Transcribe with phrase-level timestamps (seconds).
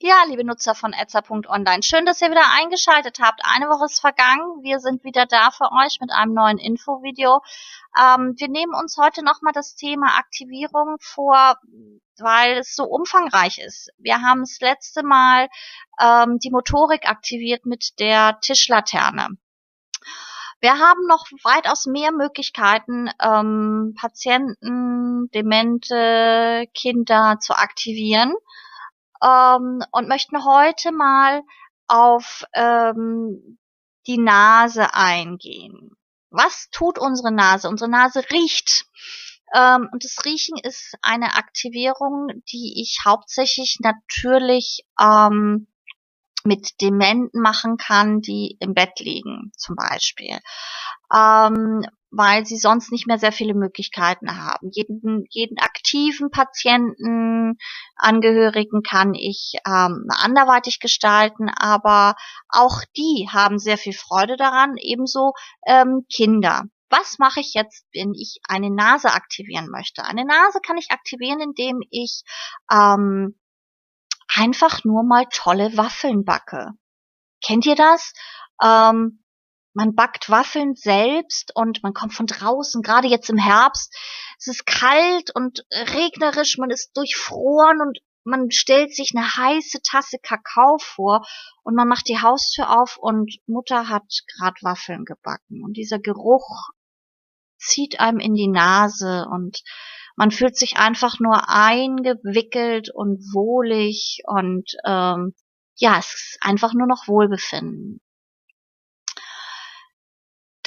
[0.00, 3.40] Ja, liebe Nutzer von Etzer.online, schön, dass ihr wieder eingeschaltet habt.
[3.42, 4.62] Eine Woche ist vergangen.
[4.62, 7.42] Wir sind wieder da für euch mit einem neuen Infovideo.
[8.00, 11.56] Ähm, wir nehmen uns heute nochmal das Thema Aktivierung vor,
[12.16, 13.90] weil es so umfangreich ist.
[13.98, 15.48] Wir haben das letzte Mal
[16.00, 19.30] ähm, die Motorik aktiviert mit der Tischlaterne.
[20.60, 28.36] Wir haben noch weitaus mehr Möglichkeiten, ähm, Patienten, Demente, Kinder zu aktivieren
[29.22, 31.42] ähm, und möchten heute mal
[31.86, 33.58] auf ähm,
[34.06, 35.96] die Nase eingehen.
[36.30, 37.68] Was tut unsere Nase?
[37.68, 38.86] Unsere Nase riecht.
[39.54, 45.68] Ähm, und das Riechen ist eine Aktivierung, die ich hauptsächlich natürlich ähm,
[46.44, 50.38] mit Dementen machen kann, die im Bett liegen, zum Beispiel.
[51.14, 54.70] Ähm, weil sie sonst nicht mehr sehr viele Möglichkeiten haben.
[54.72, 57.58] Jeden, jeden aktiven Patienten,
[57.96, 62.14] Angehörigen kann ich ähm, anderweitig gestalten, aber
[62.48, 65.32] auch die haben sehr viel Freude daran, ebenso
[65.66, 66.64] ähm, Kinder.
[66.90, 70.04] Was mache ich jetzt, wenn ich eine Nase aktivieren möchte?
[70.04, 72.22] Eine Nase kann ich aktivieren, indem ich
[72.72, 73.38] ähm,
[74.34, 76.70] einfach nur mal tolle Waffeln backe.
[77.44, 78.14] Kennt ihr das?
[78.62, 79.22] Ähm,
[79.74, 83.94] man backt Waffeln selbst und man kommt von draußen, gerade jetzt im Herbst.
[84.38, 90.18] Es ist kalt und regnerisch, man ist durchfroren und man stellt sich eine heiße Tasse
[90.18, 91.26] Kakao vor
[91.62, 94.04] und man macht die Haustür auf und Mutter hat
[94.36, 96.70] gerade Waffeln gebacken und dieser Geruch
[97.58, 99.62] zieht einem in die Nase und
[100.16, 105.34] man fühlt sich einfach nur eingewickelt und wohlig und ähm,
[105.76, 108.00] ja, es ist einfach nur noch Wohlbefinden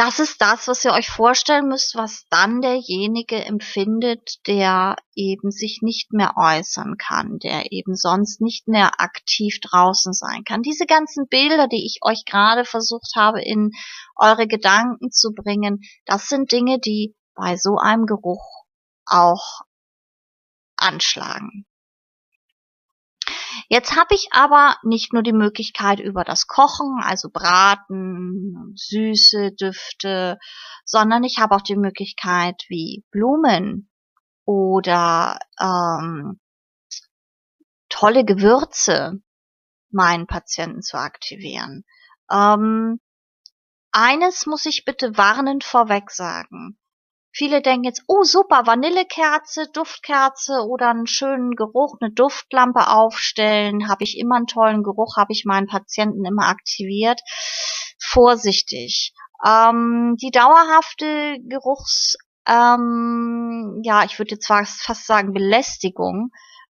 [0.00, 5.80] das ist das, was ihr euch vorstellen müsst, was dann derjenige empfindet, der eben sich
[5.82, 10.62] nicht mehr äußern kann, der eben sonst nicht mehr aktiv draußen sein kann.
[10.62, 13.72] Diese ganzen Bilder, die ich euch gerade versucht habe, in
[14.16, 18.64] eure Gedanken zu bringen, das sind Dinge, die bei so einem Geruch
[19.04, 19.60] auch
[20.76, 21.66] anschlagen.
[23.68, 30.38] Jetzt habe ich aber nicht nur die Möglichkeit über das Kochen, also Braten, süße Düfte,
[30.84, 33.90] sondern ich habe auch die Möglichkeit wie Blumen
[34.44, 36.40] oder ähm,
[37.88, 39.22] tolle Gewürze
[39.90, 41.84] meinen Patienten zu aktivieren.
[42.30, 43.00] Ähm,
[43.92, 46.79] eines muss ich bitte warnend vorweg sagen.
[47.32, 54.02] Viele denken jetzt, oh super, Vanillekerze, Duftkerze oder einen schönen Geruch, eine Duftlampe aufstellen, habe
[54.04, 57.20] ich immer einen tollen Geruch, habe ich meinen Patienten immer aktiviert.
[57.98, 59.14] Vorsichtig.
[59.46, 66.30] Ähm, die dauerhafte Geruchs, ähm, ja, ich würde jetzt fast sagen Belästigung,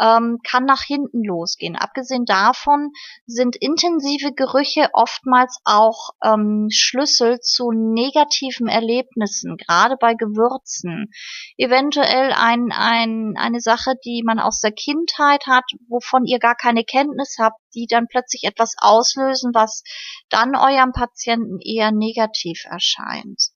[0.00, 1.76] ähm, kann nach hinten losgehen.
[1.76, 2.92] Abgesehen davon
[3.26, 11.10] sind intensive Gerüche oftmals auch ähm, Schlüssel zu negativen Erlebnissen, gerade bei Gewürzen.
[11.56, 16.84] Eventuell ein, ein, eine Sache, die man aus der Kindheit hat, wovon ihr gar keine
[16.84, 19.82] Kenntnis habt, die dann plötzlich etwas auslösen, was
[20.30, 23.50] dann eurem Patienten eher negativ erscheint.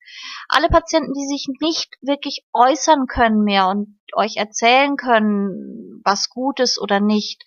[0.48, 6.60] Alle Patienten, die sich nicht wirklich äußern können mehr und euch erzählen können, was gut
[6.60, 7.44] ist oder nicht,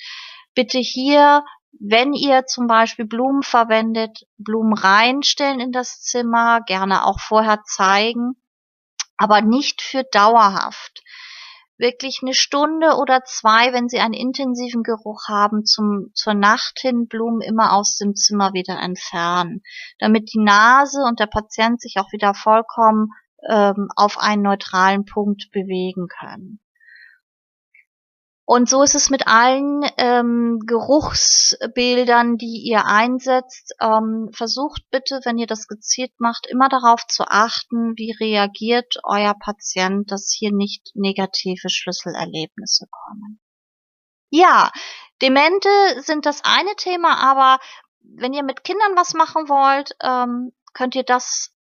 [0.54, 1.44] bitte hier,
[1.80, 8.36] wenn ihr zum Beispiel Blumen verwendet, Blumen reinstellen in das Zimmer, gerne auch vorher zeigen,
[9.18, 11.04] aber nicht für dauerhaft.
[11.78, 17.08] Wirklich eine Stunde oder zwei, wenn sie einen intensiven Geruch haben, zum, zur Nacht hin
[17.10, 19.62] Blumen immer aus dem Zimmer wieder entfernen,
[20.00, 23.10] damit die Nase und der Patient sich auch wieder vollkommen
[23.50, 26.60] ähm, auf einen neutralen Punkt bewegen können.
[28.48, 33.74] Und so ist es mit allen ähm, Geruchsbildern, die ihr einsetzt.
[33.82, 39.34] Ähm, versucht bitte, wenn ihr das gezielt macht, immer darauf zu achten, wie reagiert euer
[39.34, 43.40] Patient, dass hier nicht negative Schlüsselerlebnisse kommen.
[44.30, 44.72] Ja,
[45.24, 45.70] Demente
[46.02, 47.60] sind das eine Thema, aber
[48.02, 51.55] wenn ihr mit Kindern was machen wollt, ähm, könnt ihr das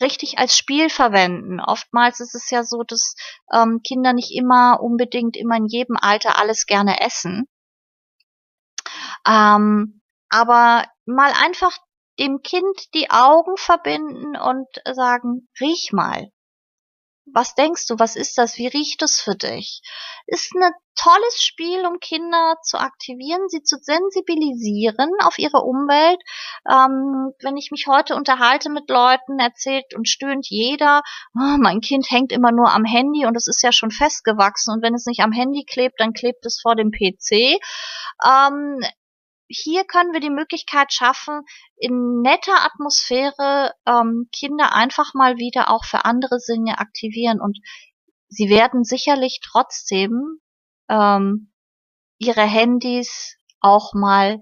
[0.00, 1.60] richtig als Spiel verwenden.
[1.60, 3.14] Oftmals ist es ja so, dass
[3.52, 7.46] ähm, Kinder nicht immer unbedingt immer in jedem Alter alles gerne essen.
[9.26, 10.00] Ähm,
[10.30, 11.76] aber mal einfach
[12.18, 16.30] dem Kind die Augen verbinden und sagen, riech mal.
[17.32, 18.56] Was denkst du, was ist das?
[18.58, 19.82] Wie riecht es für dich?
[20.26, 26.20] Ist ein tolles Spiel, um Kinder zu aktivieren, sie zu sensibilisieren auf ihre Umwelt.
[26.70, 31.02] Ähm, wenn ich mich heute unterhalte mit Leuten, erzählt und stöhnt jeder,
[31.34, 34.82] oh, mein Kind hängt immer nur am Handy und es ist ja schon festgewachsen und
[34.82, 37.58] wenn es nicht am Handy klebt, dann klebt es vor dem PC.
[38.26, 38.80] Ähm,
[39.50, 41.42] hier können wir die Möglichkeit schaffen,
[41.76, 47.58] in netter Atmosphäre ähm, Kinder einfach mal wieder auch für andere Dinge aktivieren und
[48.28, 50.38] sie werden sicherlich trotzdem
[50.88, 51.52] ähm,
[52.18, 54.38] ihre Handys auch mal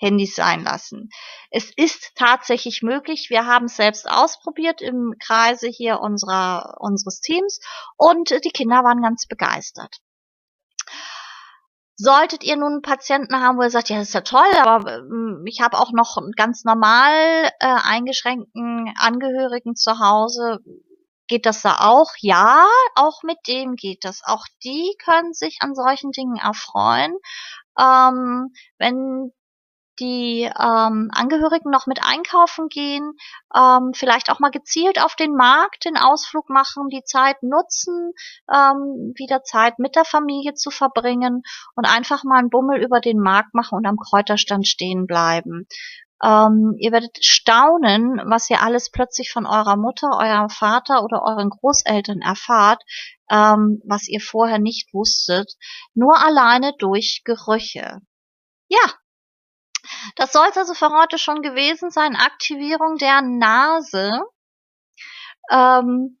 [0.00, 1.08] Handys sein lassen.
[1.50, 3.28] Es ist tatsächlich möglich.
[3.30, 7.58] Wir haben es selbst ausprobiert im Kreise hier unserer, unseres Teams
[7.96, 9.98] und die Kinder waren ganz begeistert.
[12.00, 14.98] Solltet ihr nun einen Patienten haben, wo ihr sagt, ja, das ist ja toll, aber
[14.98, 17.12] ähm, ich habe auch noch einen ganz normal
[17.58, 20.60] äh, eingeschränkten Angehörigen zu Hause,
[21.26, 22.10] geht das da auch?
[22.20, 24.22] Ja, auch mit dem geht das.
[24.24, 27.16] Auch die können sich an solchen Dingen erfreuen.
[27.78, 29.32] Ähm, wenn
[30.00, 33.12] die ähm, Angehörigen noch mit einkaufen gehen,
[33.54, 38.12] ähm, vielleicht auch mal gezielt auf den Markt den Ausflug machen, die Zeit nutzen,
[38.52, 41.42] ähm, wieder Zeit mit der Familie zu verbringen
[41.74, 45.66] und einfach mal einen Bummel über den Markt machen und am Kräuterstand stehen bleiben.
[46.22, 51.50] Ähm, ihr werdet staunen, was ihr alles plötzlich von eurer Mutter, eurem Vater oder euren
[51.50, 52.82] Großeltern erfahrt,
[53.30, 55.52] ähm, was ihr vorher nicht wusstet,
[55.94, 58.00] nur alleine durch Gerüche.
[58.68, 58.94] Ja,
[60.16, 62.16] das soll es also für heute schon gewesen sein.
[62.16, 64.20] Aktivierung der Nase.
[65.50, 66.18] Ähm,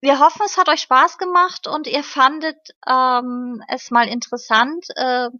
[0.00, 5.30] wir hoffen, es hat euch Spaß gemacht und ihr fandet ähm, es mal interessant, äh,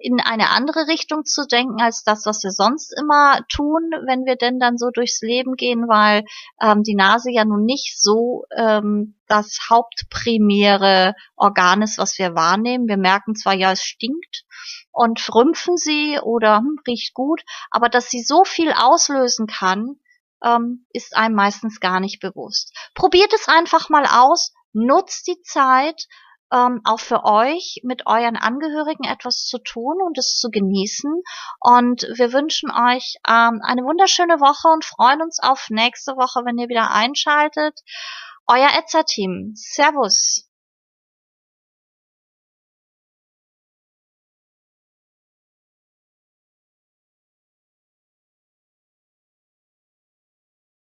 [0.00, 4.36] in eine andere Richtung zu denken als das, was wir sonst immer tun, wenn wir
[4.36, 6.24] denn dann so durchs Leben gehen, weil
[6.60, 12.88] ähm, die Nase ja nun nicht so ähm, das hauptprimäre Organ ist, was wir wahrnehmen.
[12.88, 14.44] Wir merken zwar, ja, es stinkt,
[14.92, 19.96] und rümpfen sie oder hm, riecht gut, aber dass sie so viel auslösen kann,
[20.44, 22.76] ähm, ist einem meistens gar nicht bewusst.
[22.94, 26.06] Probiert es einfach mal aus, nutzt die Zeit,
[26.52, 31.22] ähm, auch für euch mit euren Angehörigen etwas zu tun und es zu genießen.
[31.60, 36.58] Und wir wünschen euch ähm, eine wunderschöne Woche und freuen uns auf nächste Woche, wenn
[36.58, 37.78] ihr wieder einschaltet.
[38.46, 39.52] Euer Etzer-Team.
[39.54, 40.49] Servus.